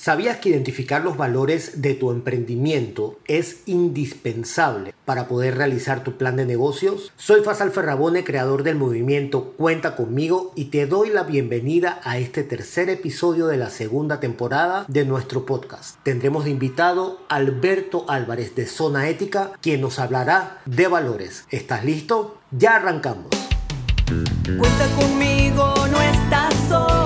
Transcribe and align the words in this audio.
¿Sabías 0.00 0.38
que 0.38 0.48
identificar 0.48 1.04
los 1.04 1.18
valores 1.18 1.82
de 1.82 1.92
tu 1.92 2.10
emprendimiento 2.10 3.18
es 3.26 3.58
indispensable 3.66 4.94
para 5.04 5.28
poder 5.28 5.58
realizar 5.58 6.02
tu 6.02 6.16
plan 6.16 6.36
de 6.36 6.46
negocios? 6.46 7.12
Soy 7.18 7.42
Fasal 7.42 7.70
Ferrabone, 7.70 8.24
creador 8.24 8.62
del 8.62 8.76
movimiento 8.76 9.52
Cuenta 9.58 9.96
conmigo 9.96 10.52
y 10.56 10.70
te 10.70 10.86
doy 10.86 11.10
la 11.10 11.24
bienvenida 11.24 12.00
a 12.02 12.16
este 12.16 12.44
tercer 12.44 12.88
episodio 12.88 13.46
de 13.46 13.58
la 13.58 13.68
segunda 13.68 14.20
temporada 14.20 14.86
de 14.88 15.04
nuestro 15.04 15.44
podcast. 15.44 15.98
Tendremos 16.02 16.44
de 16.44 16.52
invitado 16.52 17.20
Alberto 17.28 18.06
Álvarez 18.08 18.54
de 18.54 18.64
Zona 18.64 19.06
Ética, 19.10 19.52
quien 19.60 19.82
nos 19.82 19.98
hablará 19.98 20.62
de 20.64 20.88
valores. 20.88 21.44
¿Estás 21.50 21.84
listo? 21.84 22.38
Ya 22.52 22.76
arrancamos. 22.76 23.26
Cuenta 24.58 24.86
conmigo, 24.98 25.74
no 25.92 26.00
estás 26.00 26.54
solo, 26.70 26.99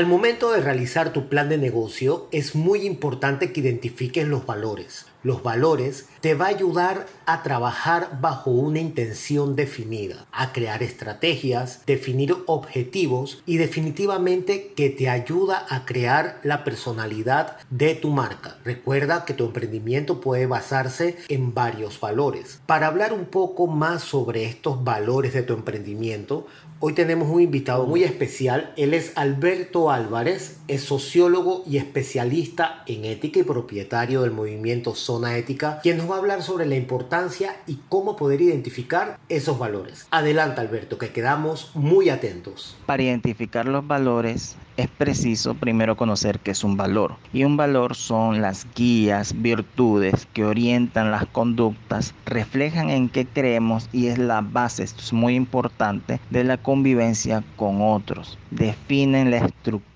Al 0.00 0.06
momento 0.06 0.50
de 0.50 0.62
realizar 0.62 1.12
tu 1.12 1.28
plan 1.28 1.50
de 1.50 1.58
negocio 1.58 2.26
es 2.32 2.54
muy 2.54 2.86
importante 2.86 3.52
que 3.52 3.60
identifiques 3.60 4.26
los 4.26 4.46
valores. 4.46 5.04
Los 5.22 5.42
valores 5.42 6.06
te 6.20 6.34
va 6.34 6.46
a 6.46 6.48
ayudar 6.48 7.06
a 7.26 7.42
trabajar 7.42 8.18
bajo 8.20 8.50
una 8.50 8.78
intención 8.78 9.54
definida, 9.54 10.26
a 10.32 10.52
crear 10.52 10.82
estrategias, 10.82 11.84
definir 11.84 12.34
objetivos 12.46 13.42
y 13.44 13.58
definitivamente 13.58 14.72
que 14.74 14.88
te 14.88 15.10
ayuda 15.10 15.66
a 15.68 15.84
crear 15.84 16.40
la 16.42 16.64
personalidad 16.64 17.58
de 17.68 17.94
tu 17.94 18.10
marca. 18.10 18.56
Recuerda 18.64 19.26
que 19.26 19.34
tu 19.34 19.44
emprendimiento 19.44 20.20
puede 20.22 20.46
basarse 20.46 21.16
en 21.28 21.52
varios 21.52 22.00
valores. 22.00 22.60
Para 22.64 22.86
hablar 22.86 23.12
un 23.12 23.26
poco 23.26 23.66
más 23.66 24.02
sobre 24.02 24.46
estos 24.46 24.84
valores 24.84 25.34
de 25.34 25.42
tu 25.42 25.52
emprendimiento, 25.52 26.46
Hoy 26.82 26.94
tenemos 26.94 27.28
un 27.28 27.42
invitado 27.42 27.86
muy 27.86 28.04
especial. 28.04 28.72
Él 28.78 28.94
es 28.94 29.12
Alberto 29.14 29.90
Álvarez, 29.90 30.60
es 30.66 30.80
sociólogo 30.80 31.62
y 31.66 31.76
especialista 31.76 32.84
en 32.86 33.04
ética 33.04 33.40
y 33.40 33.42
propietario 33.42 34.22
del 34.22 34.30
movimiento 34.30 34.94
Zona 35.10 35.36
Ética, 35.36 35.80
quien 35.82 35.96
nos 35.96 36.08
va 36.08 36.14
a 36.14 36.18
hablar 36.18 36.40
sobre 36.40 36.66
la 36.66 36.76
importancia 36.76 37.56
y 37.66 37.80
cómo 37.88 38.14
poder 38.14 38.40
identificar 38.42 39.18
esos 39.28 39.58
valores. 39.58 40.06
Adelante 40.12 40.60
Alberto, 40.60 40.98
que 40.98 41.10
quedamos 41.10 41.72
muy 41.74 42.10
atentos. 42.10 42.76
Para 42.86 43.02
identificar 43.02 43.66
los 43.66 43.84
valores 43.84 44.54
es 44.76 44.86
preciso 44.86 45.54
primero 45.54 45.96
conocer 45.96 46.38
qué 46.38 46.52
es 46.52 46.62
un 46.62 46.76
valor. 46.76 47.16
Y 47.32 47.42
un 47.42 47.56
valor 47.56 47.96
son 47.96 48.40
las 48.40 48.68
guías, 48.76 49.34
virtudes 49.42 50.28
que 50.32 50.44
orientan 50.44 51.10
las 51.10 51.26
conductas, 51.26 52.14
reflejan 52.24 52.88
en 52.88 53.08
qué 53.08 53.26
creemos 53.26 53.88
y 53.92 54.06
es 54.06 54.18
la 54.18 54.42
base, 54.42 54.84
es 54.84 55.12
muy 55.12 55.34
importante, 55.34 56.20
de 56.30 56.44
la 56.44 56.56
convivencia 56.56 57.42
con 57.56 57.82
otros. 57.82 58.38
Definen 58.52 59.32
la 59.32 59.38
estructura 59.38 59.90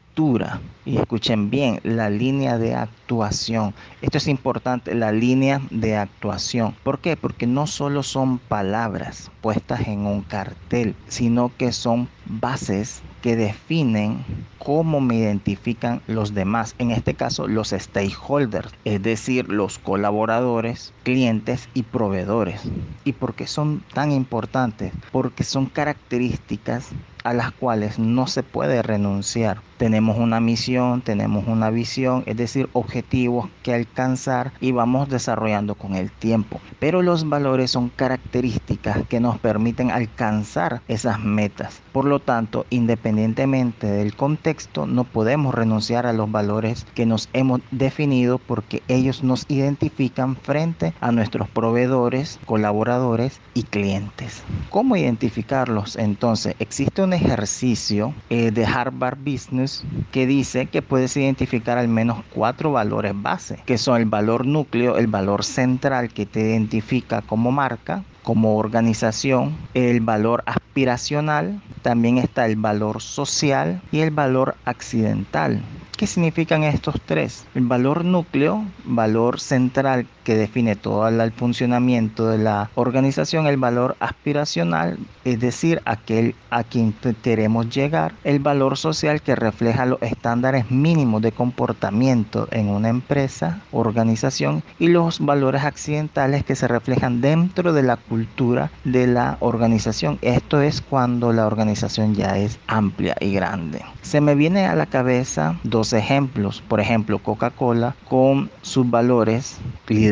y 0.85 0.97
escuchen 0.97 1.51
bien, 1.51 1.81
la 1.83 2.09
línea 2.09 2.57
de 2.57 2.75
actuación. 2.75 3.75
Esto 4.01 4.19
es 4.19 4.29
importante, 4.29 4.95
la 4.95 5.11
línea 5.11 5.61
de 5.71 5.97
actuación. 5.97 6.77
¿Por 6.85 7.01
qué? 7.01 7.17
Porque 7.17 7.49
no 7.49 7.67
solo 7.67 8.05
son 8.05 8.39
palabras 8.39 9.33
puestas 9.41 9.89
en 9.89 10.07
un 10.07 10.23
cartel, 10.23 10.95
sino 11.09 11.57
que 11.57 11.73
son 11.73 12.09
bases 12.27 13.03
que 13.23 13.35
definen 13.35 14.25
cómo 14.59 15.01
me 15.01 15.17
identifican 15.17 16.01
los 16.07 16.33
demás, 16.33 16.77
en 16.79 16.93
este 16.93 17.15
caso 17.15 17.49
los 17.49 17.71
stakeholders, 17.71 18.71
es 18.85 19.03
decir, 19.03 19.49
los 19.49 19.79
colaboradores, 19.79 20.93
clientes 21.03 21.69
y 21.75 21.83
proveedores. 21.83 22.61
¿Y 23.03 23.15
por 23.15 23.35
qué 23.35 23.49
son 23.49 23.83
tan 23.93 24.13
importantes? 24.13 24.93
Porque 25.11 25.43
son 25.43 25.67
características 25.67 26.91
a 27.25 27.33
las 27.33 27.53
cuales 27.53 27.99
no 27.99 28.27
se 28.27 28.43
puede 28.43 28.83
renunciar. 28.83 29.61
Tenemos 29.79 30.19
una 30.19 30.41
misión, 30.41 31.01
tenemos 31.01 31.49
una 31.49 31.71
visión, 31.71 32.23
es 32.27 32.37
decir, 32.37 32.69
objetivos 32.75 33.49
que 33.63 33.75
alcanzar 33.75 34.53
y 34.61 34.71
vamos 34.73 35.09
desarrollando 35.09 35.75
con 35.75 35.97
el 35.97 36.13
tiempo. 36.13 36.61
Pero 36.79 37.03
los 37.03 37.29
valores 37.29 37.73
son 37.73 37.89
características 37.89 39.07
que 39.09 39.21
nos 39.21 39.39
permiten 39.39 39.91
alcanzar 39.91 40.83
esas 40.87 41.19
metas. 41.19 41.81
Por 41.93 42.05
lo 42.05 42.21
tanto, 42.21 42.67
independientemente 42.71 43.87
del 43.87 44.15
contexto, 44.15 44.87
no 44.87 45.05
podemos 45.05 45.55
renunciar 45.55 46.07
a 46.07 46.13
los 46.13 46.31
valores 46.31 46.87
que 46.95 47.07
nos 47.07 47.29
hemos 47.33 47.61
definido 47.71 48.39
porque 48.39 48.83
ellos 48.89 49.25
nos 49.25 49.45
identifican 49.49 50.37
frente 50.37 50.93
a 51.01 51.11
nuestros 51.11 51.49
proveedores, 51.49 52.39
colaboradores 52.45 53.41
y 53.55 53.63
clientes. 53.63 54.43
¿Cómo 54.71 54.97
identificarlos? 54.97 55.97
Entonces, 55.97 56.55
existe 56.59 57.03
un 57.03 57.14
ejercicio 57.15 58.15
eh, 58.31 58.51
de 58.51 58.65
Harvard 58.67 59.19
Business 59.19 59.85
que 60.13 60.27
dice 60.27 60.67
que 60.67 60.83
puedes 60.83 61.17
identificar 61.17 61.79
al 61.79 61.89
menos 61.89 62.23
cuatro 62.35 62.73
valores 62.73 63.13
base, 63.15 63.63
que 63.67 63.79
son 63.79 64.01
el 64.01 64.07
valor 64.07 64.47
núcleo, 64.47 64.97
el 64.97 65.07
valor 65.07 65.45
central 65.45 66.13
que 66.13 66.27
te 66.27 66.41
identifica 66.41 67.23
como 67.23 67.51
marca, 67.51 68.05
como 68.23 68.57
organización, 68.57 69.57
el 69.75 70.01
valor 70.01 70.43
aspiracional, 70.47 71.61
también 71.83 72.19
está 72.19 72.47
el 72.47 72.57
valor 72.57 73.03
social 73.03 73.83
y 73.93 74.01
el 74.01 74.11
valor 74.11 74.57
accidental. 74.65 75.63
¿Qué 75.97 76.07
significan 76.07 76.65
estos 76.65 76.97
tres? 77.05 77.45
El 77.55 77.67
valor 77.67 78.05
núcleo, 78.05 78.65
valor 78.85 79.39
central 79.39 80.07
que 80.25 80.35
define 80.35 80.75
todo 80.75 81.07
el 81.07 81.33
funcionamiento 81.33 82.27
de 82.29 82.39
la 82.39 82.71
organización, 82.75 83.47
el 83.47 83.57
valor 83.57 83.97
aspiracional, 84.01 84.99
es 85.25 85.39
decir, 85.39 85.81
aquel 85.85 86.35
a 86.51 86.65
quien 86.65 86.95
queremos 87.23 87.69
llegar, 87.69 88.15
el 88.25 88.39
valor 88.39 88.77
social 88.77 89.21
que 89.21 89.37
refleja 89.37 89.87
los 89.87 90.01
estándares 90.03 90.71
mínimos 90.71 91.23
de 91.23 91.33
comportamiento 91.33 92.49
en 92.51 92.69
una 92.69 92.89
empresa, 92.89 93.61
organización, 93.73 94.63
y 94.79 94.89
los 94.89 95.21
valores 95.21 95.65
accidentales 95.65 96.45
que 96.45 96.57
se 96.57 96.69
reflejan 96.69 97.21
dentro 97.21 97.73
de 97.73 97.83
la 97.83 97.97
cultura 97.97 98.71
de 98.85 99.07
la 99.07 99.37
organización. 99.41 100.19
Esto 100.23 100.61
es 100.61 100.81
cuando 100.81 101.33
la 101.33 101.47
organización 101.47 102.15
ya 102.15 102.39
es 102.39 102.59
amplia 102.67 103.17
y 103.21 103.33
grande. 103.33 103.83
Se 104.03 104.21
me 104.21 104.35
viene 104.35 104.67
a 104.67 104.75
la 104.75 104.87
cabeza 104.87 105.59
dos 105.65 105.93
ejemplos, 105.93 106.63
por 106.69 106.81
ejemplo, 106.81 107.19
Coca-Cola 107.19 107.95
con 108.09 108.51
sus 108.63 108.89
valores 108.89 109.59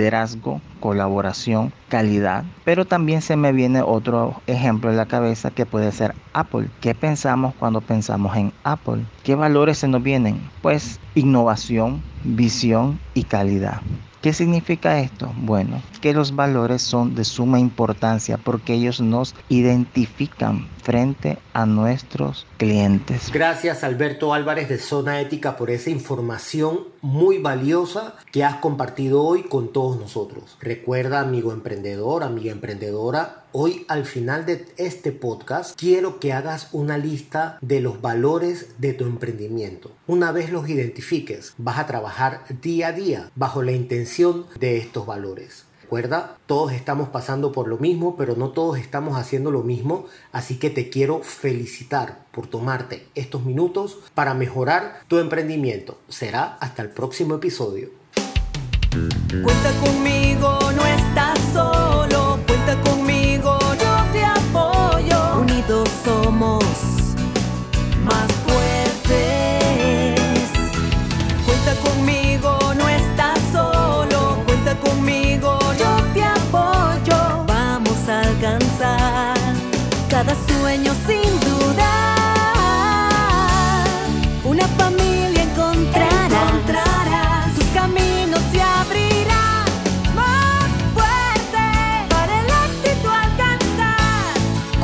liderazgo, 0.02 0.60
colaboración, 0.80 1.72
calidad. 1.88 2.44
Pero 2.64 2.84
también 2.84 3.22
se 3.22 3.36
me 3.36 3.52
viene 3.52 3.82
otro 3.82 4.42
ejemplo 4.48 4.90
en 4.90 4.96
la 4.96 5.06
cabeza 5.06 5.52
que 5.52 5.64
puede 5.64 5.92
ser 5.92 6.14
Apple. 6.34 6.68
¿Qué 6.80 6.94
pensamos 6.94 7.54
cuando 7.54 7.80
pensamos 7.80 8.36
en 8.36 8.52
Apple? 8.64 9.04
¿Qué 9.22 9.36
valores 9.36 9.78
se 9.78 9.86
nos 9.86 10.02
vienen? 10.02 10.40
Pues 10.60 10.98
innovación, 11.14 12.02
visión 12.24 12.98
y 13.14 13.22
calidad. 13.22 13.80
¿Qué 14.22 14.32
significa 14.32 15.00
esto? 15.00 15.32
Bueno, 15.36 15.82
que 16.00 16.12
los 16.12 16.34
valores 16.34 16.82
son 16.82 17.14
de 17.14 17.24
suma 17.24 17.58
importancia 17.58 18.38
porque 18.38 18.74
ellos 18.74 19.00
nos 19.00 19.34
identifican 19.48 20.66
frente 20.82 21.38
a 21.52 21.64
nuestros 21.64 22.46
clientes. 22.58 23.30
Gracias 23.32 23.84
Alberto 23.84 24.34
Álvarez 24.34 24.68
de 24.68 24.78
Zona 24.78 25.20
Ética 25.20 25.56
por 25.56 25.70
esa 25.70 25.90
información 25.90 26.80
muy 27.00 27.38
valiosa 27.38 28.16
que 28.30 28.44
has 28.44 28.56
compartido 28.56 29.22
hoy 29.22 29.44
con 29.44 29.72
todos 29.72 29.98
nosotros. 29.98 30.56
Recuerda 30.60 31.20
amigo 31.20 31.52
emprendedor, 31.52 32.22
amiga 32.24 32.52
emprendedora, 32.52 33.44
hoy 33.52 33.84
al 33.88 34.04
final 34.04 34.46
de 34.46 34.66
este 34.76 35.12
podcast 35.12 35.78
quiero 35.78 36.18
que 36.18 36.32
hagas 36.32 36.68
una 36.72 36.98
lista 36.98 37.58
de 37.60 37.80
los 37.80 38.00
valores 38.00 38.74
de 38.78 38.92
tu 38.92 39.04
emprendimiento. 39.04 39.92
Una 40.06 40.32
vez 40.32 40.50
los 40.50 40.68
identifiques, 40.68 41.54
vas 41.58 41.78
a 41.78 41.86
trabajar 41.86 42.44
día 42.60 42.88
a 42.88 42.92
día 42.92 43.30
bajo 43.34 43.62
la 43.62 43.72
intención 43.72 44.46
de 44.58 44.78
estos 44.78 45.06
valores. 45.06 45.66
Recuerda, 45.92 46.38
todos 46.46 46.72
estamos 46.72 47.10
pasando 47.10 47.52
por 47.52 47.68
lo 47.68 47.76
mismo, 47.76 48.16
pero 48.16 48.34
no 48.34 48.48
todos 48.52 48.78
estamos 48.78 49.18
haciendo 49.18 49.50
lo 49.50 49.62
mismo, 49.62 50.06
así 50.32 50.58
que 50.58 50.70
te 50.70 50.88
quiero 50.88 51.20
felicitar 51.20 52.24
por 52.32 52.46
tomarte 52.46 53.06
estos 53.14 53.44
minutos 53.44 53.98
para 54.14 54.32
mejorar 54.32 55.00
tu 55.06 55.18
emprendimiento. 55.18 55.98
Será 56.08 56.56
hasta 56.60 56.80
el 56.80 56.88
próximo 56.88 57.34
episodio. 57.34 57.90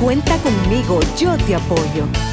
Cuenta 0.00 0.39
conmigo, 0.39 1.00
yo 1.19 1.37
te 1.39 1.56
apoyo. 1.56 2.27